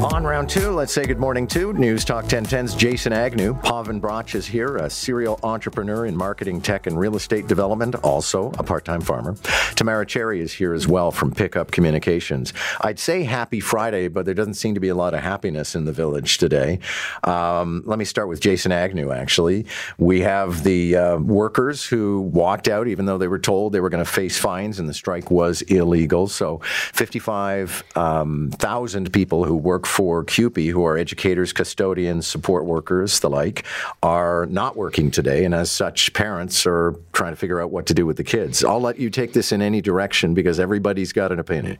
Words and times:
On 0.00 0.24
round 0.24 0.48
two, 0.48 0.70
let's 0.70 0.94
say 0.94 1.04
good 1.04 1.18
morning 1.18 1.46
to 1.48 1.74
News 1.74 2.06
Talk 2.06 2.24
1010's 2.24 2.74
Jason 2.74 3.12
Agnew. 3.12 3.52
Pavan 3.60 4.00
Bratch 4.00 4.34
is 4.34 4.46
here, 4.46 4.78
a 4.78 4.88
serial 4.88 5.38
entrepreneur 5.42 6.06
in 6.06 6.16
marketing, 6.16 6.62
tech, 6.62 6.86
and 6.86 6.98
real 6.98 7.16
estate 7.16 7.46
development, 7.46 7.96
also 7.96 8.50
a 8.58 8.62
part 8.62 8.86
time 8.86 9.02
farmer. 9.02 9.36
Tamara 9.74 10.06
Cherry 10.06 10.40
is 10.40 10.54
here 10.54 10.72
as 10.72 10.88
well 10.88 11.10
from 11.10 11.32
Pickup 11.32 11.70
Communications. 11.70 12.54
I'd 12.80 12.98
say 12.98 13.24
happy 13.24 13.60
Friday, 13.60 14.08
but 14.08 14.24
there 14.24 14.32
doesn't 14.32 14.54
seem 14.54 14.72
to 14.72 14.80
be 14.80 14.88
a 14.88 14.94
lot 14.94 15.12
of 15.12 15.20
happiness 15.20 15.74
in 15.74 15.84
the 15.84 15.92
village 15.92 16.38
today. 16.38 16.78
Um, 17.24 17.82
let 17.84 17.98
me 17.98 18.06
start 18.06 18.28
with 18.28 18.40
Jason 18.40 18.72
Agnew, 18.72 19.12
actually. 19.12 19.66
We 19.98 20.22
have 20.22 20.64
the 20.64 20.96
uh, 20.96 21.16
workers 21.18 21.84
who 21.84 22.22
walked 22.22 22.68
out, 22.68 22.88
even 22.88 23.04
though 23.04 23.18
they 23.18 23.28
were 23.28 23.38
told 23.38 23.74
they 23.74 23.80
were 23.80 23.90
going 23.90 24.02
to 24.02 24.10
face 24.10 24.38
fines 24.38 24.78
and 24.78 24.88
the 24.88 24.94
strike 24.94 25.30
was 25.30 25.60
illegal. 25.62 26.26
So 26.26 26.62
55,000 26.94 27.96
um, 27.96 29.12
people 29.12 29.44
who 29.44 29.56
work 29.56 29.89
for 29.90 30.24
CUPE, 30.24 30.68
who 30.68 30.84
are 30.84 30.96
educators, 30.96 31.52
custodians, 31.52 32.26
support 32.26 32.64
workers, 32.64 33.20
the 33.20 33.28
like, 33.28 33.64
are 34.02 34.46
not 34.46 34.76
working 34.76 35.10
today. 35.10 35.44
And 35.44 35.54
as 35.54 35.70
such, 35.70 36.12
parents 36.12 36.64
are 36.66 36.94
trying 37.12 37.32
to 37.32 37.36
figure 37.36 37.60
out 37.60 37.70
what 37.70 37.86
to 37.86 37.94
do 37.94 38.06
with 38.06 38.16
the 38.16 38.24
kids. 38.24 38.64
I'll 38.64 38.80
let 38.80 38.98
you 38.98 39.10
take 39.10 39.32
this 39.32 39.52
in 39.52 39.60
any 39.60 39.80
direction 39.80 40.32
because 40.32 40.60
everybody's 40.60 41.12
got 41.12 41.32
an 41.32 41.38
opinion. 41.40 41.76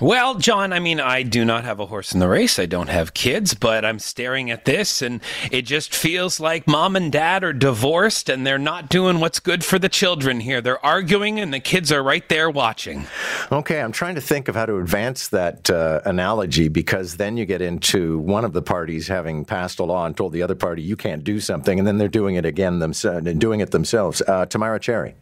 Well, 0.00 0.34
John, 0.34 0.72
I 0.72 0.80
mean, 0.80 0.98
I 0.98 1.22
do 1.22 1.44
not 1.44 1.62
have 1.62 1.78
a 1.78 1.86
horse 1.86 2.12
in 2.12 2.18
the 2.18 2.26
race. 2.26 2.58
I 2.58 2.66
don't 2.66 2.88
have 2.88 3.14
kids, 3.14 3.54
but 3.54 3.84
I'm 3.84 4.00
staring 4.00 4.50
at 4.50 4.64
this 4.64 5.02
and 5.02 5.20
it 5.52 5.62
just 5.62 5.94
feels 5.94 6.40
like 6.40 6.66
mom 6.66 6.96
and 6.96 7.12
dad 7.12 7.44
are 7.44 7.52
divorced 7.52 8.28
and 8.28 8.44
they're 8.44 8.58
not 8.58 8.88
doing 8.88 9.20
what's 9.20 9.38
good 9.38 9.64
for 9.64 9.78
the 9.78 9.88
children 9.88 10.40
here. 10.40 10.60
They're 10.60 10.84
arguing 10.84 11.38
and 11.38 11.54
the 11.54 11.60
kids 11.60 11.92
are 11.92 12.02
right 12.02 12.28
there 12.28 12.50
watching. 12.50 13.06
Okay, 13.52 13.80
I'm 13.80 13.92
trying 13.92 14.16
to 14.16 14.20
think 14.20 14.48
of 14.48 14.56
how 14.56 14.66
to 14.66 14.78
advance 14.78 15.28
that 15.28 15.70
uh, 15.70 16.00
analogy 16.04 16.66
because 16.66 17.16
then 17.16 17.36
you 17.36 17.46
get 17.46 17.62
into 17.62 18.18
one 18.18 18.44
of 18.44 18.52
the 18.52 18.62
parties 18.62 19.06
having 19.06 19.44
passed 19.44 19.78
a 19.78 19.84
law 19.84 20.06
and 20.06 20.16
told 20.16 20.32
the 20.32 20.42
other 20.42 20.56
party 20.56 20.82
you 20.82 20.96
can't 20.96 21.22
do 21.22 21.38
something, 21.38 21.78
and 21.78 21.86
then 21.86 21.98
they're 21.98 22.08
doing 22.08 22.34
it 22.34 22.44
again 22.44 22.80
themselves 22.80 23.26
and 23.26 23.40
doing 23.40 23.60
it 23.60 23.70
themselves. 23.70 24.22
Uh, 24.26 24.44
Tamara 24.46 24.80
Cherry. 24.80 25.14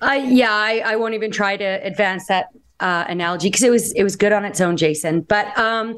Uh, 0.00 0.12
yeah, 0.12 0.52
I, 0.52 0.82
I 0.84 0.96
won't 0.96 1.14
even 1.14 1.30
try 1.30 1.56
to 1.56 1.64
advance 1.64 2.26
that 2.26 2.46
uh, 2.82 3.04
analogy 3.08 3.48
because 3.48 3.62
it 3.62 3.70
was 3.70 3.92
it 3.92 4.02
was 4.02 4.16
good 4.16 4.32
on 4.32 4.44
its 4.44 4.60
own, 4.60 4.76
Jason. 4.76 5.22
But 5.22 5.56
um, 5.56 5.96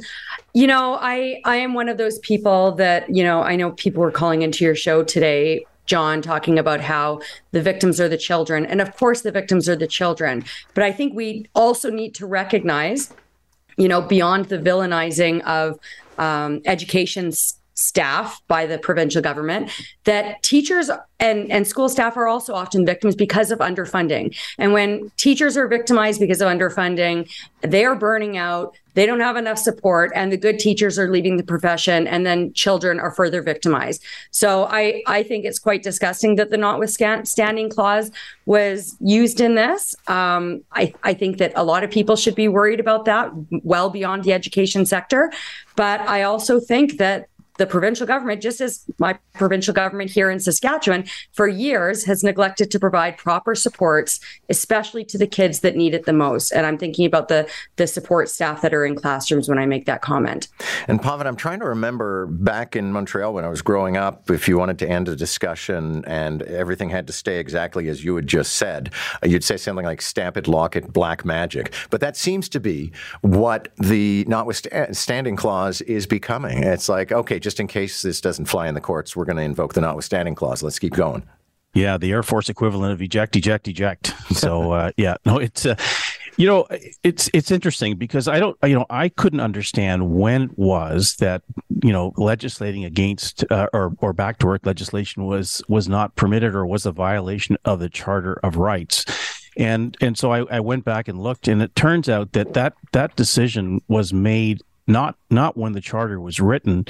you 0.52 0.66
know, 0.66 0.98
I 1.00 1.40
I 1.44 1.56
am 1.56 1.74
one 1.74 1.88
of 1.88 1.96
those 1.96 2.18
people 2.20 2.72
that 2.72 3.08
you 3.14 3.24
know 3.24 3.42
I 3.42 3.56
know 3.56 3.72
people 3.72 4.02
were 4.02 4.12
calling 4.12 4.42
into 4.42 4.64
your 4.64 4.74
show 4.74 5.02
today. 5.02 5.66
John 5.86 6.22
talking 6.22 6.58
about 6.58 6.80
how 6.80 7.20
the 7.50 7.60
victims 7.60 8.00
are 8.00 8.08
the 8.08 8.16
children. 8.16 8.64
And 8.64 8.80
of 8.80 8.96
course, 8.96 9.20
the 9.20 9.30
victims 9.30 9.68
are 9.68 9.76
the 9.76 9.86
children. 9.86 10.42
But 10.72 10.82
I 10.82 10.92
think 10.92 11.14
we 11.14 11.46
also 11.54 11.90
need 11.90 12.14
to 12.14 12.26
recognize, 12.26 13.12
you 13.76 13.86
know, 13.86 14.00
beyond 14.00 14.46
the 14.46 14.56
villainizing 14.56 15.42
of 15.42 15.78
um, 16.16 16.62
education 16.64 17.32
staff 17.74 18.40
by 18.48 18.66
the 18.66 18.78
provincial 18.78 19.20
government 19.20 19.70
that 20.04 20.42
teachers 20.42 20.90
and, 21.20 21.50
and 21.50 21.66
school 21.66 21.88
staff 21.88 22.16
are 22.16 22.28
also 22.28 22.54
often 22.54 22.84
victims 22.84 23.14
because 23.14 23.50
of 23.50 23.58
underfunding. 23.58 24.36
And 24.58 24.72
when 24.72 25.10
teachers 25.16 25.56
are 25.56 25.66
victimized 25.66 26.20
because 26.20 26.40
of 26.40 26.48
underfunding, 26.48 27.30
they 27.62 27.84
are 27.84 27.94
burning 27.94 28.36
out, 28.36 28.76
they 28.94 29.06
don't 29.06 29.20
have 29.20 29.36
enough 29.36 29.58
support, 29.58 30.12
and 30.14 30.30
the 30.30 30.36
good 30.36 30.58
teachers 30.58 30.98
are 30.98 31.10
leaving 31.10 31.36
the 31.36 31.42
profession, 31.42 32.06
and 32.06 32.24
then 32.24 32.52
children 32.52 33.00
are 33.00 33.10
further 33.10 33.42
victimized. 33.42 34.02
So 34.30 34.64
I, 34.64 35.02
I 35.06 35.22
think 35.22 35.44
it's 35.44 35.58
quite 35.58 35.82
disgusting 35.82 36.36
that 36.36 36.50
the 36.50 36.58
notwithstanding 36.58 37.70
clause 37.70 38.10
was 38.46 38.96
used 39.00 39.40
in 39.40 39.54
this. 39.54 39.94
Um, 40.06 40.62
I, 40.72 40.92
I 41.02 41.14
think 41.14 41.38
that 41.38 41.52
a 41.56 41.64
lot 41.64 41.82
of 41.82 41.90
people 41.90 42.16
should 42.16 42.34
be 42.34 42.48
worried 42.48 42.80
about 42.80 43.04
that 43.06 43.32
well 43.62 43.90
beyond 43.90 44.24
the 44.24 44.32
education 44.32 44.86
sector. 44.86 45.32
But 45.74 46.00
I 46.02 46.22
also 46.22 46.60
think 46.60 46.98
that 46.98 47.28
the 47.58 47.66
provincial 47.66 48.06
government, 48.06 48.42
just 48.42 48.60
as 48.60 48.84
my 48.98 49.18
provincial 49.34 49.74
government 49.74 50.10
here 50.10 50.30
in 50.30 50.40
Saskatchewan, 50.40 51.04
for 51.32 51.46
years 51.46 52.04
has 52.04 52.22
neglected 52.24 52.70
to 52.70 52.78
provide 52.78 53.16
proper 53.16 53.54
supports, 53.54 54.20
especially 54.48 55.04
to 55.04 55.18
the 55.18 55.26
kids 55.26 55.60
that 55.60 55.76
need 55.76 55.94
it 55.94 56.04
the 56.04 56.12
most. 56.12 56.50
And 56.52 56.66
I'm 56.66 56.78
thinking 56.78 57.06
about 57.06 57.28
the 57.28 57.48
the 57.76 57.86
support 57.86 58.28
staff 58.28 58.62
that 58.62 58.74
are 58.74 58.84
in 58.84 58.94
classrooms 58.94 59.48
when 59.48 59.58
I 59.58 59.66
make 59.66 59.86
that 59.86 60.02
comment. 60.02 60.48
And 60.88 61.00
Pavan, 61.00 61.26
I'm 61.26 61.36
trying 61.36 61.60
to 61.60 61.66
remember 61.66 62.26
back 62.26 62.76
in 62.76 62.92
Montreal 62.92 63.34
when 63.34 63.44
I 63.44 63.48
was 63.48 63.62
growing 63.62 63.96
up, 63.96 64.30
if 64.30 64.48
you 64.48 64.58
wanted 64.58 64.78
to 64.80 64.88
end 64.88 65.08
a 65.08 65.16
discussion 65.16 66.04
and 66.06 66.42
everything 66.42 66.90
had 66.90 67.06
to 67.06 67.12
stay 67.12 67.38
exactly 67.38 67.88
as 67.88 68.04
you 68.04 68.16
had 68.16 68.26
just 68.26 68.54
said, 68.54 68.92
you'd 69.22 69.44
say 69.44 69.56
something 69.56 69.84
like 69.84 70.02
stamp 70.02 70.36
it, 70.36 70.48
lock 70.48 70.76
it, 70.76 70.92
black 70.92 71.24
magic. 71.24 71.72
But 71.90 72.00
that 72.00 72.16
seems 72.16 72.48
to 72.50 72.60
be 72.60 72.92
what 73.22 73.68
the 73.76 74.24
notwithstanding 74.28 75.36
clause 75.36 75.80
is 75.82 76.06
becoming. 76.06 76.62
It's 76.62 76.88
like, 76.88 77.12
okay, 77.12 77.38
just 77.44 77.60
in 77.60 77.68
case 77.68 78.02
this 78.02 78.20
doesn't 78.20 78.46
fly 78.46 78.66
in 78.66 78.74
the 78.74 78.80
courts, 78.80 79.14
we're 79.14 79.26
going 79.26 79.36
to 79.36 79.42
invoke 79.42 79.74
the 79.74 79.80
notwithstanding 79.82 80.34
clause. 80.34 80.62
Let's 80.62 80.80
keep 80.80 80.94
going. 80.94 81.22
Yeah, 81.74 81.98
the 81.98 82.10
Air 82.10 82.22
Force 82.22 82.48
equivalent 82.48 82.92
of 82.92 83.02
eject, 83.02 83.36
eject, 83.36 83.68
eject. 83.68 84.12
So 84.34 84.72
uh, 84.72 84.90
yeah, 84.96 85.16
no, 85.24 85.38
it's 85.38 85.64
uh, 85.64 85.76
you 86.36 86.46
know 86.46 86.66
it's 87.04 87.30
it's 87.32 87.50
interesting 87.52 87.96
because 87.96 88.26
I 88.26 88.40
don't 88.40 88.56
you 88.64 88.74
know 88.74 88.86
I 88.90 89.08
couldn't 89.08 89.40
understand 89.40 90.10
when 90.10 90.44
it 90.44 90.58
was 90.58 91.14
that 91.16 91.42
you 91.82 91.92
know 91.92 92.12
legislating 92.16 92.84
against 92.84 93.44
uh, 93.50 93.68
or 93.72 93.94
or 93.98 94.12
back 94.12 94.38
to 94.38 94.46
work 94.46 94.66
legislation 94.66 95.26
was 95.26 95.62
was 95.68 95.88
not 95.88 96.16
permitted 96.16 96.54
or 96.54 96.66
was 96.66 96.84
a 96.84 96.90
violation 96.90 97.56
of 97.64 97.78
the 97.78 97.88
Charter 97.88 98.40
of 98.42 98.56
Rights 98.56 99.04
and 99.56 99.96
and 100.00 100.18
so 100.18 100.32
I, 100.32 100.44
I, 100.56 100.60
went 100.60 100.84
back 100.84 101.06
and 101.06 101.20
looked 101.20 101.46
and 101.46 101.62
it 101.62 101.74
turns 101.76 102.08
out 102.08 102.32
that 102.32 102.54
that 102.54 102.74
that 102.92 103.14
decision 103.14 103.80
was 103.86 104.12
made 104.12 104.62
not 104.86 105.16
not 105.30 105.56
when 105.56 105.72
the 105.72 105.80
charter 105.80 106.20
was 106.20 106.40
written, 106.40 106.84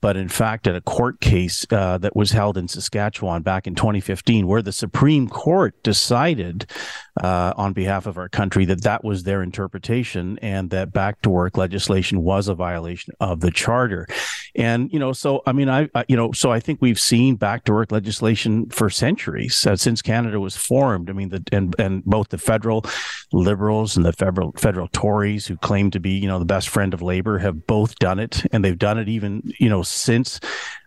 but 0.00 0.16
in 0.16 0.28
fact 0.28 0.66
at 0.66 0.76
a 0.76 0.80
court 0.80 1.20
case 1.20 1.66
uh, 1.70 1.98
that 1.98 2.14
was 2.14 2.30
held 2.30 2.56
in 2.56 2.68
Saskatchewan 2.68 3.42
back 3.42 3.66
in 3.66 3.74
2015, 3.74 4.46
where 4.46 4.62
the 4.62 4.72
Supreme 4.72 5.28
Court 5.28 5.74
decided 5.82 6.70
uh, 7.22 7.52
on 7.56 7.72
behalf 7.72 8.06
of 8.06 8.18
our 8.18 8.28
country 8.28 8.64
that 8.66 8.82
that 8.82 9.04
was 9.04 9.22
their 9.22 9.42
interpretation 9.42 10.38
and 10.40 10.70
that 10.70 10.92
back 10.92 11.22
to 11.22 11.30
work 11.30 11.56
legislation 11.56 12.22
was 12.22 12.48
a 12.48 12.54
violation 12.54 13.14
of 13.20 13.40
the 13.40 13.50
charter. 13.50 14.06
And 14.58 14.92
you 14.92 14.98
know, 14.98 15.12
so 15.12 15.42
I 15.46 15.52
mean, 15.52 15.68
I, 15.68 15.88
I 15.94 16.04
you 16.08 16.16
know, 16.16 16.32
so 16.32 16.50
I 16.50 16.58
think 16.58 16.82
we've 16.82 16.98
seen 16.98 17.36
back 17.36 17.62
to 17.64 17.72
work 17.72 17.92
legislation 17.92 18.68
for 18.70 18.90
centuries 18.90 19.64
uh, 19.64 19.76
since 19.76 20.02
Canada 20.02 20.40
was 20.40 20.56
formed. 20.56 21.08
I 21.08 21.12
mean, 21.12 21.28
the 21.28 21.44
and 21.52 21.76
and 21.78 22.04
both 22.04 22.30
the 22.30 22.38
federal 22.38 22.84
liberals 23.32 23.96
and 23.96 24.04
the 24.04 24.12
federal 24.12 24.52
federal 24.56 24.88
Tories 24.88 25.46
who 25.46 25.56
claim 25.58 25.92
to 25.92 26.00
be 26.00 26.10
you 26.10 26.26
know 26.26 26.40
the 26.40 26.44
best 26.44 26.68
friend 26.70 26.92
of 26.92 27.00
labor 27.00 27.38
have 27.38 27.68
both 27.68 27.94
done 28.00 28.18
it, 28.18 28.44
and 28.52 28.64
they've 28.64 28.76
done 28.76 28.98
it 28.98 29.08
even 29.08 29.42
you 29.60 29.68
know 29.68 29.84
since 29.84 30.40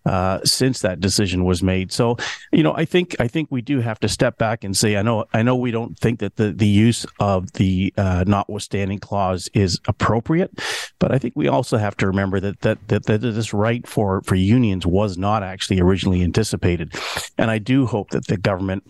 uh, 0.06 0.40
since 0.44 0.80
that 0.82 1.00
decision 1.00 1.46
was 1.46 1.62
made. 1.62 1.92
So, 1.92 2.18
you 2.52 2.64
know, 2.64 2.74
I 2.74 2.86
think 2.86 3.16
I 3.20 3.28
think 3.28 3.50
we 3.52 3.62
do 3.62 3.82
have 3.82 4.00
to 4.00 4.10
step 4.10 4.38
back 4.38 4.64
and 4.64 4.76
say, 4.76 4.98
I 4.98 5.02
know 5.02 5.26
I 5.34 5.44
know 5.44 5.56
we 5.56 5.72
don't 5.72 5.98
think 5.98 6.20
that 6.20 6.38
the 6.38 6.52
the 6.52 6.68
use 6.68 7.06
of 7.20 7.52
the 7.54 7.94
uh, 7.98 8.24
notwithstanding 8.28 9.00
clause 9.00 9.50
is 9.54 9.80
appropriate, 9.88 10.52
but 11.00 11.12
I 11.12 11.20
think 11.20 11.36
we 11.36 11.48
also 11.48 11.78
have 11.78 11.96
to 11.98 12.08
remember 12.08 12.40
that 12.40 12.62
that 12.62 12.88
that, 12.88 13.06
that 13.06 13.20
this 13.20 13.54
right 13.54 13.86
for 13.88 14.22
for 14.22 14.36
unions 14.36 14.86
was 14.86 15.18
not 15.18 15.44
actually 15.44 15.80
originally 15.80 16.24
anticipated, 16.24 16.94
and 17.38 17.52
I 17.52 17.60
do 17.60 17.86
hope 17.86 18.10
that 18.12 18.28
the 18.28 18.38
government 18.38 18.84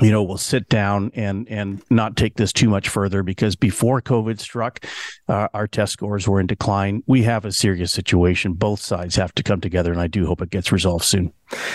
you 0.00 0.10
know, 0.10 0.22
we'll 0.22 0.38
sit 0.38 0.68
down 0.68 1.10
and 1.14 1.46
and 1.48 1.82
not 1.90 2.16
take 2.16 2.36
this 2.36 2.52
too 2.52 2.68
much 2.68 2.88
further 2.88 3.22
because 3.22 3.56
before 3.56 4.00
COVID 4.00 4.40
struck, 4.40 4.84
uh, 5.28 5.48
our 5.52 5.68
test 5.68 5.92
scores 5.92 6.26
were 6.26 6.40
in 6.40 6.46
decline. 6.46 7.02
We 7.06 7.22
have 7.24 7.44
a 7.44 7.52
serious 7.52 7.92
situation. 7.92 8.54
Both 8.54 8.80
sides 8.80 9.16
have 9.16 9.34
to 9.34 9.42
come 9.42 9.60
together, 9.60 9.92
and 9.92 10.00
I 10.00 10.06
do 10.06 10.26
hope 10.26 10.40
it 10.40 10.50
gets 10.50 10.72
resolved 10.72 11.04
soon. 11.04 11.32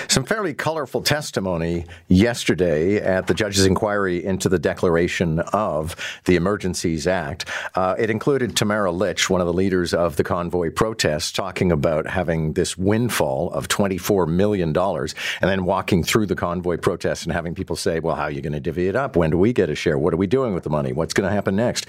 Some 0.07 0.23
fairly 0.23 0.53
colorful 0.53 1.01
testimony 1.01 1.85
yesterday 2.07 2.97
at 2.97 3.27
the 3.27 3.33
judge's 3.33 3.65
inquiry 3.65 4.23
into 4.23 4.49
the 4.49 4.59
declaration 4.59 5.39
of 5.39 5.95
the 6.25 6.35
Emergencies 6.35 7.07
Act. 7.07 7.45
Uh, 7.75 7.95
it 7.97 8.09
included 8.09 8.55
Tamara 8.55 8.91
Lich, 8.91 9.29
one 9.29 9.41
of 9.41 9.47
the 9.47 9.53
leaders 9.53 9.93
of 9.93 10.15
the 10.15 10.23
convoy 10.23 10.71
protest, 10.71 11.35
talking 11.35 11.71
about 11.71 12.07
having 12.07 12.53
this 12.53 12.77
windfall 12.77 13.51
of 13.51 13.67
$24 13.67 14.27
million 14.27 14.75
and 14.77 15.13
then 15.41 15.65
walking 15.65 16.03
through 16.03 16.25
the 16.25 16.35
convoy 16.35 16.77
protest 16.77 17.25
and 17.25 17.33
having 17.33 17.53
people 17.53 17.75
say, 17.75 17.99
well, 17.99 18.15
how 18.15 18.23
are 18.23 18.31
you 18.31 18.41
going 18.41 18.53
to 18.53 18.59
divvy 18.59 18.87
it 18.87 18.95
up? 18.95 19.15
When 19.15 19.29
do 19.29 19.37
we 19.37 19.53
get 19.53 19.69
a 19.69 19.75
share? 19.75 19.97
What 19.97 20.13
are 20.13 20.17
we 20.17 20.27
doing 20.27 20.53
with 20.53 20.63
the 20.63 20.69
money? 20.69 20.93
What's 20.93 21.13
going 21.13 21.27
to 21.27 21.33
happen 21.33 21.55
next? 21.55 21.85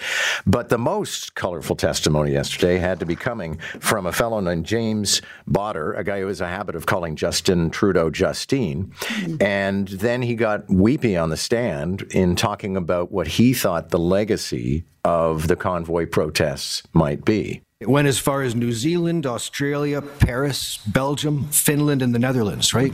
But 0.46 0.68
the 0.68 0.78
most 0.78 1.34
colorful 1.34 1.76
testimony 1.76 2.32
yesterday 2.32 2.78
had 2.78 3.00
to 3.00 3.06
be 3.06 3.16
coming 3.16 3.58
from 3.80 4.06
a 4.06 4.12
fellow 4.12 4.40
named 4.40 4.66
James 4.66 5.22
Bauder, 5.46 5.94
a 5.94 6.04
guy 6.04 6.20
who 6.20 6.26
has 6.26 6.40
a 6.40 6.48
habit 6.48 6.74
of 6.74 6.86
calling 6.86 7.16
Justin 7.16 7.70
Trudeau 7.78 8.10
Justine. 8.10 8.92
Mm-hmm. 8.98 9.40
And 9.40 9.86
then 9.86 10.22
he 10.22 10.34
got 10.34 10.68
weepy 10.68 11.16
on 11.16 11.30
the 11.30 11.36
stand 11.36 12.02
in 12.10 12.34
talking 12.34 12.76
about 12.76 13.12
what 13.12 13.28
he 13.28 13.54
thought 13.54 13.90
the 13.90 14.00
legacy 14.00 14.82
of 15.04 15.46
the 15.46 15.54
convoy 15.54 16.06
protests 16.06 16.82
might 16.92 17.24
be. 17.24 17.62
It 17.78 17.88
went 17.88 18.08
as 18.08 18.18
far 18.18 18.42
as 18.42 18.56
New 18.56 18.72
Zealand, 18.72 19.26
Australia, 19.26 20.02
Paris, 20.02 20.78
Belgium, 20.88 21.44
Finland, 21.50 22.02
and 22.02 22.12
the 22.12 22.18
Netherlands, 22.18 22.74
right? 22.74 22.92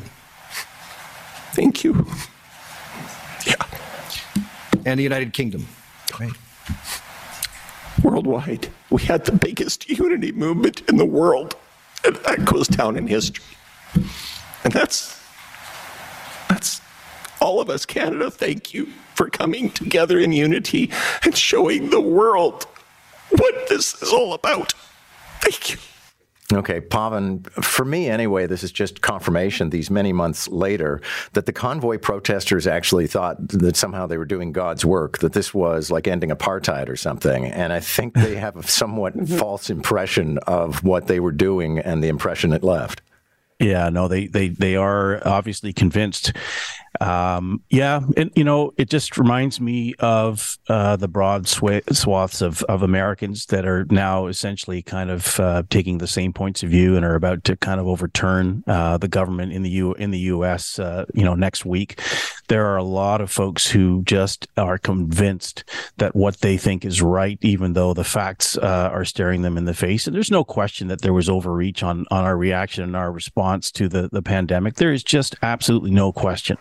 Thank 1.55 1.83
you. 1.83 2.07
Yeah. 3.47 3.55
And 4.85 4.99
the 4.99 5.03
United 5.03 5.33
Kingdom. 5.33 5.67
Right. 6.21 6.33
Worldwide, 8.03 8.69
we 8.91 9.01
had 9.01 9.25
the 9.25 9.33
biggest 9.33 9.89
unity 9.89 10.33
movement 10.33 10.83
in 10.91 10.99
the 10.99 11.07
world, 11.07 11.57
and 12.05 12.17
that 12.17 12.45
goes 12.45 12.69
down 12.69 12.99
in 12.99 13.07
history. 13.07 13.43
And 14.65 14.73
that's 14.73 15.21
that's 16.49 16.81
all 17.41 17.61
of 17.61 17.69
us, 17.69 17.85
Canada. 17.87 18.31
Thank 18.31 18.75
you 18.75 18.89
for 19.15 19.29
coming 19.29 19.71
together 19.71 20.19
in 20.19 20.33
unity 20.33 20.91
and 21.23 21.37
showing 21.37 21.91
the 21.91 22.01
world 22.01 22.67
what 23.31 23.69
this 23.69 24.01
is 24.03 24.13
all 24.13 24.35
about. 24.35 24.73
Thank 25.41 25.71
you. 25.71 25.77
Okay, 26.53 26.81
Pavan, 26.81 27.51
for 27.65 27.85
me 27.85 28.09
anyway, 28.09 28.47
this 28.47 28.63
is 28.63 28.71
just 28.71 29.01
confirmation 29.01 29.71
these 29.71 29.91
many 29.91 30.13
months 30.13 30.47
later 30.49 31.01
that 31.33 31.47
the 31.47 31.53
convoy 31.53 31.99
protesters 31.99 32.67
actually 32.67 33.07
thought 33.07 33.49
that 33.49 33.77
somehow 33.77 34.07
they 34.07 34.19
were 34.19 34.27
doing 34.27 34.53
God's 34.53 34.85
work, 34.85 35.19
that 35.19 35.33
this 35.33 35.55
was 35.55 35.91
like 35.91 36.07
ending 36.07 36.31
apartheid 36.31 36.89
or 36.89 36.97
something. 36.97 37.47
And 37.47 37.73
I 37.73 37.81
think 37.81 38.15
they 38.15 38.37
have 38.37 38.57
a 38.57 38.63
somewhat 38.63 39.15
mm-hmm. 39.17 39.37
false 39.37 39.71
impression 39.71 40.39
of 40.47 40.85
what 40.85 41.07
they 41.07 41.19
were 41.19 41.33
doing 41.33 41.79
and 41.79 42.05
the 42.05 42.09
impression 42.09 42.53
it 42.53 42.63
left. 42.63 43.01
Yeah, 43.61 43.89
no, 43.89 44.09
they 44.09 44.27
they 44.27 44.49
they 44.49 44.77
are 44.77 45.27
obviously 45.27 45.73
convinced 45.73 46.33
um, 47.01 47.63
yeah, 47.71 48.01
and 48.17 48.31
you 48.37 48.45
know, 48.45 48.73
it 48.77 48.89
just 48.89 49.19
reminds 49.19 49.61
me 49.61 49.95
of 49.99 50.59
uh, 50.69 50.97
the 50.97 51.09
broad 51.09 51.49
sw- 51.49 51.83
swaths 51.93 52.41
of, 52.41 52.63
of 52.65 52.83
Americans 52.83 53.47
that 53.47 53.67
are 53.67 53.85
now 53.91 54.27
essentially 54.27 54.83
kind 54.83 55.11
of 55.11 55.41
uh, 55.41 55.63
taking 55.71 55.99
the 55.99 56.07
same 56.07 56.33
points 56.33 56.63
of 56.63 56.71
view 56.71 56.97
and 56.97 57.05
are 57.05 57.15
about 57.15 57.45
to 57.45 57.57
kind 57.57 57.81
of 57.81 57.87
overturn 57.87 58.63
uh, 58.67 58.97
the 58.97 59.09
government 59.09 59.53
in 59.53 59.63
the 59.63 59.71
U 59.71 59.95
in 59.95 60.11
the 60.11 60.19
U.S. 60.21 60.79
Uh, 60.79 61.05
you 61.15 61.25
know, 61.25 61.35
next 61.35 61.65
week. 61.65 62.01
There 62.49 62.67
are 62.67 62.77
a 62.77 62.85
lot 62.85 63.21
of 63.21 63.31
folks 63.31 63.67
who 63.67 64.03
just 64.05 64.47
are 64.57 64.77
convinced 64.77 65.65
that 65.97 66.15
what 66.15 66.41
they 66.41 66.59
think 66.59 66.85
is 66.85 67.01
right, 67.01 67.39
even 67.41 67.73
though 67.73 67.95
the 67.95 68.05
facts 68.05 68.59
uh, 68.59 68.91
are 68.93 69.05
staring 69.05 69.43
them 69.43 69.57
in 69.57 69.65
the 69.65 69.75
face. 69.75 70.07
And 70.07 70.15
there's 70.15 70.31
no 70.31 70.45
question 70.45 70.89
that 70.89 71.01
there 71.01 71.15
was 71.15 71.29
overreach 71.29 71.83
on 71.83 72.07
on 72.11 72.25
our 72.25 72.37
reaction 72.37 72.85
and 72.85 72.97
our 72.97 73.11
response 73.11 73.71
to 73.73 73.89
the 73.89 74.09
the 74.13 74.23
pandemic. 74.23 74.75
There 74.75 74.93
is 74.93 75.03
just 75.03 75.35
absolutely 75.43 75.91
no 75.91 76.13
question. 76.13 76.59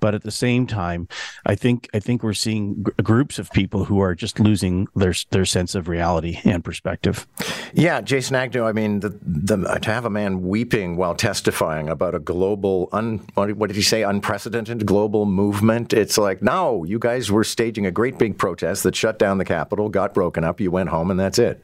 But 0.00 0.14
at 0.14 0.22
the 0.22 0.30
same 0.30 0.66
time, 0.66 1.08
I 1.46 1.54
think 1.54 1.88
I 1.94 2.00
think 2.00 2.22
we're 2.22 2.34
seeing 2.34 2.84
groups 3.02 3.38
of 3.38 3.50
people 3.52 3.84
who 3.84 4.00
are 4.00 4.14
just 4.14 4.40
losing 4.40 4.88
their 4.94 5.14
their 5.30 5.44
sense 5.44 5.74
of 5.74 5.88
reality 5.88 6.40
and 6.44 6.64
perspective. 6.64 7.26
Yeah, 7.72 8.00
Jason 8.00 8.36
Agnew. 8.36 8.64
I 8.64 8.72
mean, 8.72 9.00
the, 9.00 9.18
the, 9.22 9.56
to 9.56 9.92
have 9.92 10.04
a 10.04 10.10
man 10.10 10.42
weeping 10.42 10.96
while 10.96 11.14
testifying 11.14 11.88
about 11.88 12.14
a 12.14 12.18
global, 12.18 12.88
un, 12.92 13.18
what 13.34 13.66
did 13.68 13.76
he 13.76 13.82
say, 13.82 14.02
unprecedented 14.02 14.86
global 14.86 15.26
movement. 15.26 15.92
It's 15.92 16.18
like, 16.18 16.42
no, 16.42 16.84
you 16.84 16.98
guys 16.98 17.30
were 17.30 17.44
staging 17.44 17.86
a 17.86 17.90
great 17.90 18.18
big 18.18 18.38
protest 18.38 18.82
that 18.82 18.96
shut 18.96 19.18
down 19.18 19.38
the 19.38 19.44
Capitol, 19.44 19.88
got 19.88 20.14
broken 20.14 20.44
up, 20.44 20.60
you 20.60 20.70
went 20.70 20.88
home, 20.88 21.10
and 21.10 21.18
that's 21.18 21.38
it. 21.38 21.62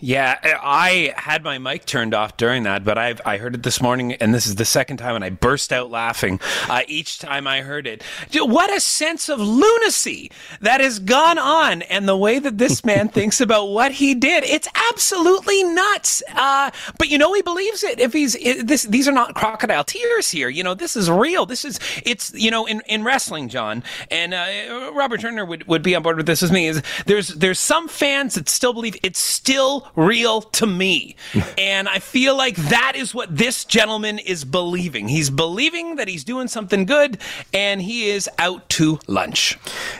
Yeah, 0.00 0.38
I 0.62 1.12
had 1.16 1.42
my 1.42 1.58
mic 1.58 1.84
turned 1.84 2.14
off 2.14 2.36
during 2.36 2.62
that, 2.62 2.84
but 2.84 2.96
I 2.96 3.16
I 3.24 3.38
heard 3.38 3.56
it 3.56 3.64
this 3.64 3.80
morning, 3.80 4.12
and 4.14 4.32
this 4.32 4.46
is 4.46 4.54
the 4.54 4.64
second 4.64 4.98
time, 4.98 5.16
and 5.16 5.24
I 5.24 5.30
burst 5.30 5.72
out 5.72 5.90
laughing 5.90 6.38
uh, 6.68 6.82
each 6.86 7.18
time 7.18 7.48
I 7.48 7.62
heard 7.62 7.86
it. 7.86 8.04
What 8.34 8.74
a 8.74 8.78
sense 8.78 9.28
of 9.28 9.40
lunacy 9.40 10.30
that 10.60 10.80
has 10.80 11.00
gone 11.00 11.38
on, 11.38 11.82
and 11.82 12.08
the 12.08 12.16
way 12.16 12.38
that 12.38 12.58
this 12.58 12.84
man 12.84 13.08
thinks 13.18 13.40
about 13.40 13.66
what 13.66 13.92
he 13.92 14.14
did—it's 14.14 14.68
absolutely 14.90 15.64
nuts. 15.64 16.22
Uh, 16.32 16.70
but 16.96 17.08
you 17.08 17.18
know, 17.18 17.32
he 17.32 17.42
believes 17.42 17.82
it. 17.82 17.98
If 17.98 18.12
he's 18.12 18.36
it, 18.36 18.68
this, 18.68 18.84
these 18.84 19.08
are 19.08 19.12
not 19.12 19.34
crocodile 19.34 19.82
tears 19.82 20.30
here. 20.30 20.48
You 20.48 20.62
know, 20.62 20.74
this 20.74 20.94
is 20.94 21.10
real. 21.10 21.44
This 21.44 21.64
is 21.64 21.80
it's 22.06 22.32
you 22.34 22.52
know 22.52 22.66
in, 22.66 22.82
in 22.86 23.02
wrestling, 23.02 23.48
John, 23.48 23.82
and 24.12 24.32
uh, 24.32 24.92
Robert 24.94 25.20
Turner 25.20 25.44
would, 25.44 25.66
would 25.66 25.82
be 25.82 25.96
on 25.96 26.04
board 26.04 26.18
with 26.18 26.26
this 26.26 26.42
as 26.44 26.52
me. 26.52 26.68
Is 26.68 26.82
there's 27.06 27.28
there's 27.28 27.58
some 27.58 27.88
fans 27.88 28.36
that 28.36 28.48
still 28.48 28.72
believe 28.72 28.96
it's 29.02 29.18
still 29.18 29.87
real 29.96 30.42
to 30.42 30.66
me. 30.66 31.16
and 31.58 31.88
I 31.88 31.98
feel 31.98 32.36
like 32.36 32.56
that 32.56 32.92
is 32.96 33.14
what 33.14 33.36
this 33.36 33.64
gentleman 33.64 34.18
is 34.18 34.44
believing. 34.44 35.08
He's 35.08 35.30
believing 35.30 35.96
that 35.96 36.08
he's 36.08 36.24
doing 36.24 36.48
something 36.48 36.84
good 36.84 37.18
and 37.52 37.82
he 37.82 38.08
is 38.10 38.28
out 38.38 38.68
to 38.70 38.98
lunch. 39.06 39.58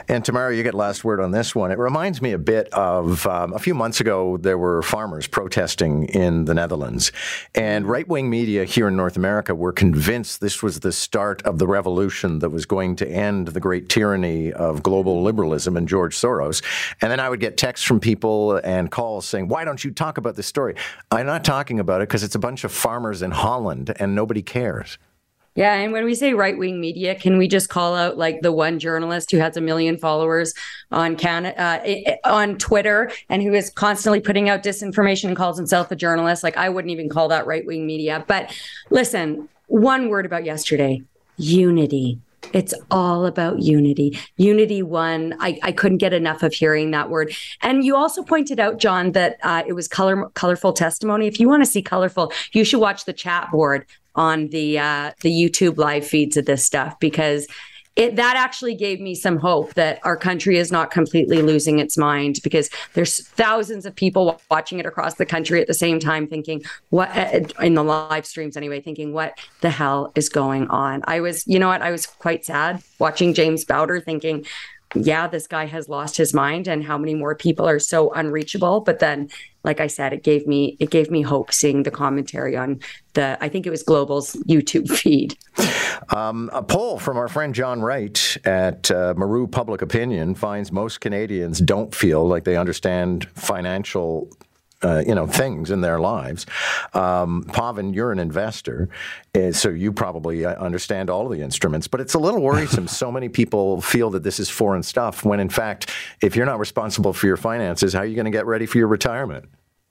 And 0.08 0.24
tomorrow 0.24 0.50
you 0.50 0.62
get 0.62 0.74
last 0.74 1.04
word 1.04 1.20
on 1.20 1.30
this 1.30 1.54
one. 1.54 1.70
It 1.70 1.78
reminds 1.78 2.22
me 2.22 2.32
a 2.32 2.38
bit 2.38 2.68
of 2.72 3.26
um, 3.26 3.52
a 3.52 3.58
few 3.58 3.74
months 3.74 4.00
ago, 4.00 4.36
there 4.36 4.58
were 4.58 4.82
farmers 4.82 5.26
protesting 5.26 6.04
in 6.08 6.44
the 6.44 6.54
Netherlands. 6.54 7.12
And 7.54 7.86
right 7.86 8.06
wing 8.06 8.30
media 8.30 8.64
here 8.64 8.88
in 8.88 8.96
North 8.96 9.16
America 9.16 9.54
were 9.54 9.72
convinced 9.72 10.40
this 10.40 10.62
was 10.62 10.80
the 10.80 10.92
start 10.92 11.42
of 11.42 11.58
the 11.58 11.66
revolution 11.66 12.38
that 12.40 12.50
was 12.50 12.66
going 12.66 12.96
to 12.96 13.08
end 13.08 13.48
the 13.48 13.60
great 13.60 13.88
tyranny 13.88 14.52
of 14.52 14.82
global 14.82 15.22
liberalism 15.22 15.76
and 15.76 15.88
George 15.88 16.16
Soros. 16.16 16.62
And 17.00 17.10
then 17.10 17.20
I 17.20 17.28
would 17.28 17.40
get 17.40 17.56
texts 17.56 17.86
from 17.86 18.00
people 18.00 18.56
and 18.56 18.90
calls 18.90 19.26
saying, 19.26 19.48
why 19.48 19.64
don't 19.64 19.77
don't 19.78 19.84
you 19.84 19.90
talk 19.92 20.18
about 20.18 20.34
this 20.34 20.48
story? 20.48 20.74
I'm 21.12 21.26
not 21.26 21.44
talking 21.44 21.78
about 21.78 22.00
it 22.00 22.08
because 22.08 22.24
it's 22.24 22.34
a 22.34 22.38
bunch 22.40 22.64
of 22.64 22.72
farmers 22.72 23.22
in 23.22 23.30
Holland 23.30 23.94
and 24.00 24.12
nobody 24.12 24.42
cares. 24.42 24.98
Yeah, 25.54 25.74
and 25.74 25.92
when 25.92 26.04
we 26.04 26.16
say 26.16 26.34
right 26.34 26.58
wing 26.58 26.80
media, 26.80 27.14
can 27.14 27.38
we 27.38 27.46
just 27.46 27.68
call 27.68 27.94
out 27.94 28.18
like 28.18 28.42
the 28.42 28.50
one 28.50 28.80
journalist 28.80 29.30
who 29.30 29.38
has 29.38 29.56
a 29.56 29.60
million 29.60 29.96
followers 29.96 30.52
on 30.90 31.14
Canada 31.14 31.60
uh, 31.60 32.28
on 32.28 32.58
Twitter 32.58 33.12
and 33.28 33.40
who 33.40 33.54
is 33.54 33.70
constantly 33.70 34.20
putting 34.20 34.48
out 34.48 34.64
disinformation 34.64 35.28
and 35.28 35.36
calls 35.36 35.56
himself 35.56 35.92
a 35.92 35.96
journalist? 35.96 36.42
Like 36.42 36.56
I 36.56 36.68
wouldn't 36.68 36.90
even 36.90 37.08
call 37.08 37.28
that 37.28 37.46
right 37.46 37.64
wing 37.64 37.86
media. 37.86 38.24
But 38.26 38.52
listen, 38.90 39.48
one 39.66 40.08
word 40.08 40.26
about 40.26 40.44
yesterday: 40.44 41.02
unity. 41.36 42.18
It's 42.52 42.74
all 42.90 43.26
about 43.26 43.60
unity. 43.60 44.18
Unity 44.36 44.82
one. 44.82 45.36
I, 45.40 45.58
I 45.62 45.72
couldn't 45.72 45.98
get 45.98 46.12
enough 46.12 46.42
of 46.42 46.54
hearing 46.54 46.92
that 46.92 47.10
word. 47.10 47.32
And 47.62 47.84
you 47.84 47.96
also 47.96 48.22
pointed 48.22 48.58
out, 48.58 48.78
John, 48.78 49.12
that 49.12 49.36
uh, 49.42 49.64
it 49.66 49.74
was 49.74 49.88
color 49.88 50.28
colorful 50.30 50.72
testimony. 50.72 51.26
If 51.26 51.38
you 51.40 51.48
want 51.48 51.62
to 51.62 51.70
see 51.70 51.82
colorful, 51.82 52.32
you 52.52 52.64
should 52.64 52.80
watch 52.80 53.04
the 53.04 53.12
chat 53.12 53.50
board 53.50 53.86
on 54.14 54.48
the 54.48 54.78
uh, 54.78 55.12
the 55.20 55.30
YouTube 55.30 55.76
live 55.76 56.06
feeds 56.06 56.36
of 56.36 56.46
this 56.46 56.64
stuff 56.64 56.98
because 57.00 57.46
it, 57.96 58.16
that 58.16 58.36
actually 58.36 58.74
gave 58.74 59.00
me 59.00 59.14
some 59.14 59.38
hope 59.38 59.74
that 59.74 59.98
our 60.04 60.16
country 60.16 60.56
is 60.56 60.70
not 60.70 60.90
completely 60.90 61.42
losing 61.42 61.78
its 61.78 61.98
mind 61.98 62.38
because 62.44 62.70
there's 62.94 63.26
thousands 63.28 63.86
of 63.86 63.94
people 63.94 64.40
watching 64.50 64.78
it 64.78 64.86
across 64.86 65.14
the 65.14 65.26
country 65.26 65.60
at 65.60 65.66
the 65.66 65.74
same 65.74 65.98
time 65.98 66.26
thinking 66.26 66.62
what 66.90 67.08
uh, 67.16 67.40
in 67.60 67.74
the 67.74 67.82
live 67.82 68.24
streams 68.24 68.56
anyway 68.56 68.80
thinking 68.80 69.12
what 69.12 69.38
the 69.62 69.70
hell 69.70 70.12
is 70.14 70.28
going 70.28 70.68
on. 70.68 71.02
I 71.06 71.20
was 71.20 71.46
you 71.46 71.58
know 71.58 71.68
what? 71.68 71.82
I 71.82 71.90
was 71.90 72.06
quite 72.06 72.44
sad 72.44 72.82
watching 72.98 73.34
James 73.34 73.64
Bauder 73.64 74.00
thinking 74.00 74.46
yeah, 74.94 75.26
this 75.26 75.46
guy 75.46 75.66
has 75.66 75.88
lost 75.88 76.16
his 76.16 76.32
mind 76.32 76.66
and 76.66 76.84
how 76.84 76.96
many 76.96 77.14
more 77.14 77.34
people 77.34 77.68
are 77.68 77.78
so 77.78 78.10
unreachable. 78.12 78.80
But 78.80 79.00
then, 79.00 79.28
like 79.64 79.80
I 79.80 79.86
said, 79.86 80.12
it 80.12 80.22
gave 80.22 80.46
me 80.46 80.76
it 80.80 80.90
gave 80.90 81.10
me 81.10 81.20
hope 81.20 81.52
seeing 81.52 81.82
the 81.82 81.90
commentary 81.90 82.56
on 82.56 82.80
the 83.14 83.36
I 83.40 83.48
think 83.48 83.66
it 83.66 83.70
was 83.70 83.82
Global's 83.82 84.34
YouTube 84.48 84.88
feed. 84.98 85.36
Um, 86.16 86.48
a 86.52 86.62
poll 86.62 86.98
from 86.98 87.16
our 87.16 87.28
friend 87.28 87.54
John 87.54 87.82
Wright 87.82 88.36
at 88.44 88.90
uh, 88.90 89.14
Maru 89.16 89.46
Public 89.46 89.82
Opinion 89.82 90.34
finds 90.34 90.72
most 90.72 91.00
Canadians 91.00 91.60
don't 91.60 91.94
feel 91.94 92.26
like 92.26 92.44
they 92.44 92.56
understand 92.56 93.28
financial 93.34 94.30
uh, 94.82 95.02
you 95.06 95.14
know 95.14 95.26
things 95.26 95.70
in 95.70 95.80
their 95.80 95.98
lives. 95.98 96.46
Um, 96.94 97.44
Pavan, 97.44 97.94
you're 97.94 98.12
an 98.12 98.18
investor, 98.18 98.88
uh, 99.34 99.52
so 99.52 99.68
you 99.70 99.92
probably 99.92 100.44
uh, 100.44 100.54
understand 100.56 101.10
all 101.10 101.26
of 101.26 101.36
the 101.36 101.42
instruments. 101.42 101.88
But 101.88 102.00
it's 102.00 102.14
a 102.14 102.18
little 102.18 102.40
worrisome. 102.40 102.88
so 102.88 103.10
many 103.10 103.28
people 103.28 103.80
feel 103.80 104.10
that 104.10 104.22
this 104.22 104.40
is 104.40 104.48
foreign 104.48 104.82
stuff, 104.82 105.24
when 105.24 105.40
in 105.40 105.48
fact, 105.48 105.90
if 106.22 106.36
you're 106.36 106.46
not 106.46 106.58
responsible 106.58 107.12
for 107.12 107.26
your 107.26 107.36
finances, 107.36 107.92
how 107.92 108.00
are 108.00 108.06
you 108.06 108.14
going 108.14 108.26
to 108.26 108.30
get 108.30 108.46
ready 108.46 108.66
for 108.66 108.78
your 108.78 108.88
retirement? 108.88 109.46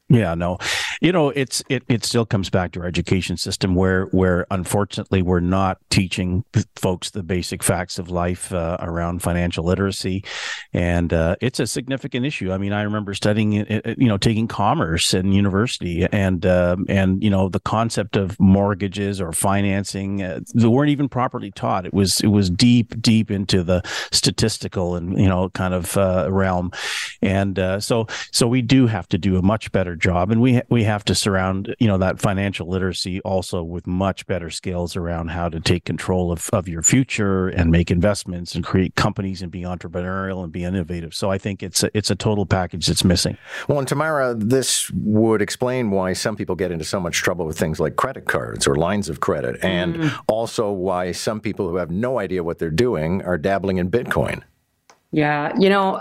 Yeah, 0.09 0.35
no, 0.35 0.57
you 1.01 1.11
know, 1.11 1.29
it's 1.29 1.63
it 1.69 1.83
it 1.87 2.03
still 2.03 2.25
comes 2.25 2.49
back 2.49 2.71
to 2.71 2.81
our 2.81 2.87
education 2.87 3.37
system 3.37 3.75
where 3.75 4.05
where 4.07 4.47
unfortunately 4.49 5.21
we're 5.21 5.39
not 5.39 5.77
teaching 5.89 6.43
folks 6.75 7.11
the 7.11 7.23
basic 7.23 7.63
facts 7.63 7.99
of 7.99 8.09
life 8.09 8.51
uh, 8.51 8.77
around 8.79 9.21
financial 9.21 9.63
literacy, 9.63 10.23
and 10.73 11.13
uh, 11.13 11.35
it's 11.41 11.59
a 11.59 11.67
significant 11.67 12.25
issue. 12.25 12.51
I 12.51 12.57
mean, 12.57 12.73
I 12.73 12.81
remember 12.81 13.13
studying, 13.13 13.53
you 13.53 14.07
know, 14.07 14.17
taking 14.17 14.47
commerce 14.47 15.13
in 15.13 15.31
university, 15.31 16.07
and 16.11 16.45
um, 16.45 16.85
and 16.89 17.21
you 17.23 17.29
know 17.29 17.49
the 17.49 17.59
concept 17.59 18.15
of 18.15 18.39
mortgages 18.39 19.21
or 19.21 19.31
financing 19.31 20.23
uh, 20.23 20.39
they 20.55 20.67
weren't 20.67 20.89
even 20.89 21.09
properly 21.09 21.51
taught. 21.51 21.85
It 21.85 21.93
was 21.93 22.19
it 22.21 22.27
was 22.27 22.49
deep 22.49 22.99
deep 23.01 23.29
into 23.29 23.63
the 23.63 23.81
statistical 24.11 24.95
and 24.95 25.19
you 25.19 25.27
know 25.27 25.49
kind 25.49 25.73
of 25.73 25.95
uh, 25.97 26.27
realm, 26.31 26.71
and 27.21 27.59
uh, 27.59 27.79
so 27.79 28.07
so 28.31 28.47
we 28.47 28.61
do 28.61 28.87
have 28.87 29.07
to 29.09 29.17
do 29.17 29.37
a 29.37 29.41
much 29.41 29.71
better 29.71 29.95
job, 29.95 30.31
and 30.31 30.41
we 30.41 30.61
we 30.69 30.86
have 30.87 31.05
to 31.05 31.15
surround 31.15 31.75
you 31.79 31.87
know 31.87 31.97
that 31.97 32.19
financial 32.19 32.67
literacy 32.67 33.21
also 33.21 33.63
with 33.63 33.85
much 33.85 34.25
better 34.25 34.49
skills 34.49 34.95
around 34.95 35.29
how 35.29 35.49
to 35.49 35.59
take 35.59 35.85
control 35.85 36.31
of 36.31 36.49
of 36.53 36.67
your 36.67 36.81
future 36.81 37.47
and 37.47 37.71
make 37.71 37.91
investments 37.91 38.55
and 38.55 38.63
create 38.63 38.95
companies 38.95 39.41
and 39.41 39.51
be 39.51 39.61
entrepreneurial 39.61 40.43
and 40.43 40.51
be 40.51 40.63
innovative. 40.63 41.13
So 41.13 41.29
I 41.29 41.37
think 41.37 41.61
it's 41.61 41.83
a, 41.83 41.95
it's 41.95 42.09
a 42.09 42.15
total 42.15 42.45
package 42.45 42.87
that's 42.87 43.03
missing. 43.03 43.37
Well, 43.67 43.79
and 43.79 43.87
Tamara, 43.87 44.33
this 44.33 44.89
would 44.91 45.41
explain 45.41 45.91
why 45.91 46.13
some 46.13 46.35
people 46.35 46.55
get 46.55 46.71
into 46.71 46.85
so 46.85 46.99
much 46.99 47.17
trouble 47.17 47.45
with 47.45 47.57
things 47.59 47.79
like 47.79 47.95
credit 47.95 48.25
cards 48.25 48.67
or 48.67 48.75
lines 48.75 49.09
of 49.09 49.19
credit, 49.19 49.57
and 49.63 49.95
mm. 49.95 50.23
also 50.27 50.71
why 50.71 51.11
some 51.11 51.39
people 51.39 51.69
who 51.69 51.75
have 51.75 51.91
no 51.91 52.19
idea 52.19 52.43
what 52.43 52.59
they're 52.59 52.69
doing 52.69 53.21
are 53.23 53.37
dabbling 53.37 53.77
in 53.77 53.91
Bitcoin. 53.91 54.41
Yeah, 55.17 55.51
you 55.57 55.67
know, 55.67 55.99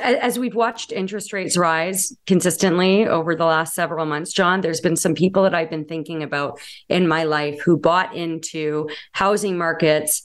as 0.00 0.38
we've 0.38 0.54
watched 0.54 0.92
interest 0.92 1.32
rates 1.32 1.56
rise 1.56 2.16
consistently 2.28 3.04
over 3.04 3.34
the 3.34 3.44
last 3.44 3.74
several 3.74 4.06
months, 4.06 4.32
John, 4.32 4.60
there's 4.60 4.80
been 4.80 4.94
some 4.94 5.16
people 5.16 5.42
that 5.42 5.56
I've 5.56 5.70
been 5.70 5.86
thinking 5.86 6.22
about 6.22 6.60
in 6.88 7.08
my 7.08 7.24
life 7.24 7.60
who 7.60 7.76
bought 7.76 8.14
into 8.14 8.90
housing 9.10 9.58
markets 9.58 10.22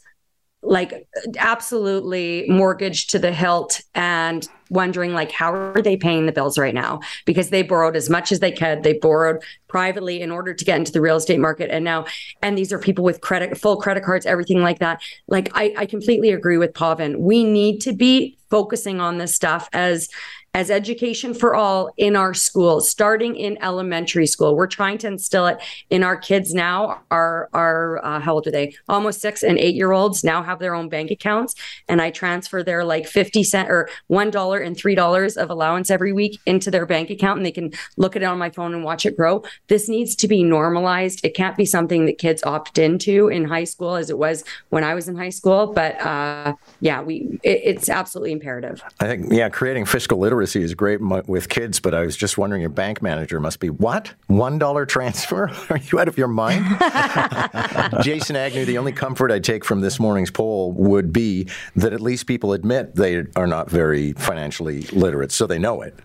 like 0.61 1.07
absolutely 1.39 2.45
mortgaged 2.49 3.09
to 3.09 3.19
the 3.19 3.31
hilt 3.31 3.81
and 3.95 4.47
wondering 4.73 5.13
like 5.13 5.31
how 5.31 5.53
are 5.53 5.81
they 5.81 5.95
paying 5.95 6.25
the 6.25 6.31
bills 6.31 6.57
right 6.57 6.73
now 6.73 6.99
because 7.25 7.49
they 7.49 7.61
borrowed 7.61 7.95
as 7.95 8.09
much 8.09 8.31
as 8.31 8.39
they 8.39 8.51
could 8.51 8.83
they 8.83 8.93
borrowed 8.93 9.41
privately 9.67 10.21
in 10.21 10.31
order 10.31 10.53
to 10.53 10.65
get 10.65 10.77
into 10.77 10.91
the 10.91 11.01
real 11.01 11.15
estate 11.15 11.39
market 11.39 11.69
and 11.71 11.85
now 11.85 12.05
and 12.41 12.57
these 12.57 12.73
are 12.73 12.79
people 12.79 13.03
with 13.03 13.21
credit 13.21 13.57
full 13.57 13.77
credit 13.77 14.03
cards 14.03 14.25
everything 14.25 14.61
like 14.61 14.79
that 14.79 15.01
like 15.27 15.49
i, 15.55 15.73
I 15.77 15.85
completely 15.85 16.31
agree 16.31 16.57
with 16.57 16.73
Pavan 16.73 17.19
we 17.19 17.43
need 17.43 17.79
to 17.81 17.93
be 17.93 18.37
focusing 18.49 18.99
on 18.99 19.17
this 19.17 19.35
stuff 19.35 19.69
as 19.73 20.09
as 20.55 20.69
education 20.69 21.33
for 21.33 21.55
all 21.55 21.91
in 21.97 22.15
our 22.15 22.33
schools, 22.33 22.87
starting 22.87 23.35
in 23.35 23.57
elementary 23.63 24.27
school. 24.27 24.55
We're 24.55 24.67
trying 24.67 24.99
to 24.99 25.07
instill 25.07 25.47
it 25.47 25.57
in 25.89 26.03
our 26.03 26.15
kids 26.15 26.53
now. 26.53 27.01
Our 27.09 27.49
our 27.53 28.05
uh, 28.05 28.19
how 28.19 28.35
old 28.35 28.47
are 28.47 28.51
they? 28.51 28.75
Almost 28.87 29.19
six 29.19 29.41
and 29.41 29.57
eight 29.57 29.73
year 29.73 29.91
olds 29.91 30.23
now 30.23 30.43
have 30.43 30.59
their 30.59 30.75
own 30.75 30.89
bank 30.89 31.09
accounts, 31.09 31.55
and 31.87 32.01
I 32.01 32.11
transfer 32.11 32.61
their 32.61 32.83
like 32.83 33.07
fifty 33.07 33.43
cent 33.43 33.69
or 33.69 33.89
one 34.07 34.29
dollar 34.29 34.59
and 34.63 34.75
three 34.75 34.95
dollars 34.95 35.37
of 35.37 35.49
allowance 35.49 35.91
every 35.91 36.13
week 36.13 36.39
into 36.45 36.71
their 36.71 36.85
bank 36.85 37.09
account, 37.09 37.37
and 37.37 37.45
they 37.45 37.51
can 37.51 37.71
look 37.97 38.15
at 38.15 38.21
it 38.21 38.25
on 38.25 38.37
my 38.37 38.49
phone 38.49 38.73
and 38.73 38.83
watch 38.83 39.05
it 39.05 39.15
grow. 39.15 39.43
This 39.67 39.87
needs 39.87 40.15
to 40.15 40.27
be 40.27 40.43
normalized. 40.43 41.23
It 41.23 41.35
can't 41.35 41.57
be 41.57 41.65
something 41.65 42.05
that 42.05 42.17
kids 42.17 42.43
opt 42.43 42.77
into 42.77 43.27
in 43.27 43.45
high 43.45 43.63
school 43.63 43.95
as 43.95 44.09
it 44.09 44.17
was 44.17 44.43
when 44.69 44.83
I 44.83 44.93
was 44.93 45.07
in 45.07 45.15
high 45.15 45.29
school. 45.29 45.67
But 45.67 45.99
uh, 46.01 46.55
yeah, 46.79 47.01
we 47.01 47.39
it, 47.43 47.61
it's 47.63 47.89
absolutely 47.89 48.31
imperative. 48.31 48.83
I 48.99 49.05
think 49.05 49.31
yeah, 49.31 49.49
creating 49.49 49.85
fiscal 49.85 50.17
literacy 50.17 50.63
is 50.63 50.73
great 50.73 51.01
with 51.01 51.49
kids, 51.49 51.79
but 51.79 51.93
I 51.93 52.05
was 52.05 52.15
just 52.15 52.37
wondering 52.37 52.61
your 52.61 52.69
bank 52.69 53.01
manager 53.01 53.39
must 53.39 53.59
be 53.59 53.69
what? 53.69 54.13
One 54.27 54.57
dollar 54.57 54.85
transfer? 54.85 55.51
Are 55.69 55.77
you 55.77 55.99
out 55.99 56.07
of 56.07 56.17
your 56.17 56.27
mind? 56.27 56.65
Jason 58.03 58.35
Agnew, 58.35 58.65
the 58.65 58.77
only 58.77 58.91
comfort 58.91 59.31
I 59.31 59.39
take 59.39 59.65
from 59.65 59.81
this 59.81 59.99
morning's 59.99 60.31
poll 60.31 60.71
would 60.73 61.11
be 61.11 61.47
that 61.75 61.93
at 61.93 62.01
least 62.01 62.27
people 62.27 62.53
admit 62.53 62.95
they 62.95 63.23
are 63.35 63.47
not 63.47 63.69
very 63.69 64.13
financially 64.53 64.81
literate, 64.97 65.31
so 65.31 65.47
they 65.47 65.59
know 65.59 65.81
it. 65.81 65.95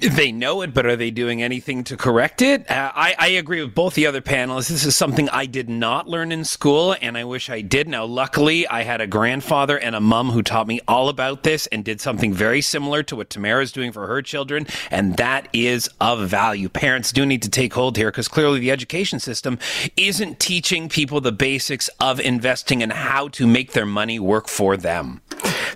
They 0.00 0.32
know 0.32 0.62
it, 0.62 0.72
but 0.72 0.86
are 0.86 0.96
they 0.96 1.10
doing 1.10 1.42
anything 1.42 1.84
to 1.84 1.96
correct 1.98 2.40
it? 2.40 2.70
Uh, 2.70 2.90
I, 2.94 3.14
I 3.18 3.28
agree 3.28 3.62
with 3.62 3.74
both 3.74 3.92
the 3.92 4.06
other 4.06 4.22
panelists. 4.22 4.70
This 4.70 4.86
is 4.86 4.96
something 4.96 5.28
I 5.28 5.44
did 5.44 5.68
not 5.68 6.08
learn 6.08 6.32
in 6.32 6.44
school, 6.44 6.96
and 7.02 7.18
I 7.18 7.24
wish 7.24 7.50
I 7.50 7.60
did. 7.60 7.86
Now, 7.86 8.06
luckily, 8.06 8.66
I 8.66 8.82
had 8.82 9.02
a 9.02 9.06
grandfather 9.06 9.78
and 9.78 9.94
a 9.94 10.00
mom 10.00 10.30
who 10.30 10.42
taught 10.42 10.66
me 10.66 10.80
all 10.88 11.10
about 11.10 11.42
this 11.42 11.66
and 11.66 11.84
did 11.84 12.00
something 12.00 12.32
very 12.32 12.62
similar 12.62 13.02
to 13.02 13.16
what 13.16 13.28
Tamara 13.28 13.62
is 13.62 13.72
doing 13.72 13.92
for 13.92 14.06
her 14.06 14.22
children, 14.22 14.66
and 14.90 15.18
that 15.18 15.48
is 15.52 15.90
of 16.00 16.30
value. 16.30 16.70
Parents 16.70 17.12
do 17.12 17.26
need 17.26 17.42
to 17.42 17.50
take 17.50 17.74
hold 17.74 17.98
here 17.98 18.10
because 18.10 18.26
clearly 18.26 18.60
the 18.60 18.70
education 18.70 19.20
system 19.20 19.58
isn't 19.98 20.40
teaching 20.40 20.88
people 20.88 21.20
the 21.20 21.30
basics 21.30 21.88
of 22.00 22.20
investing 22.20 22.82
and 22.82 22.90
how 22.90 23.28
to 23.28 23.46
make 23.46 23.72
their 23.72 23.84
money 23.84 24.18
work 24.18 24.48
for 24.48 24.78
them. 24.78 25.20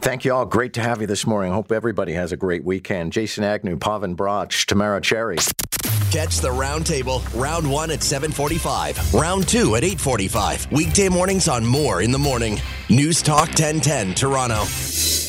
Thank 0.00 0.24
you 0.24 0.32
all. 0.32 0.46
Great 0.46 0.74
to 0.74 0.80
have 0.80 1.00
you 1.00 1.06
this 1.06 1.26
morning. 1.26 1.52
Hope 1.52 1.72
everybody 1.72 2.12
has 2.12 2.32
a 2.32 2.36
great 2.36 2.64
weekend. 2.64 3.12
Jason 3.12 3.44
Agnew, 3.44 3.76
Pavan 3.76 4.16
Bratch, 4.16 4.64
Tamara 4.66 5.00
Cherry. 5.00 5.36
Catch 6.10 6.38
the 6.38 6.48
roundtable, 6.48 7.22
round 7.38 7.70
one 7.70 7.90
at 7.90 8.02
745, 8.02 9.12
round 9.12 9.46
two 9.46 9.76
at 9.76 9.84
845. 9.84 10.72
Weekday 10.72 11.08
mornings 11.08 11.48
on 11.48 11.66
Moore 11.66 12.00
in 12.00 12.12
the 12.12 12.18
Morning. 12.18 12.58
News 12.88 13.20
Talk 13.20 13.48
1010, 13.48 14.14
Toronto. 14.14 15.27